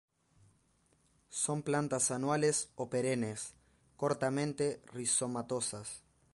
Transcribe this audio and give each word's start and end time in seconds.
Son 1.29 1.61
plantas 1.61 2.09
anuales 2.09 2.71
o 2.75 2.89
perennes, 2.89 3.53
cortamente 3.97 4.81
rizomatosas. 4.91 6.01